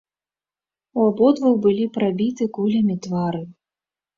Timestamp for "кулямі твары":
2.59-3.47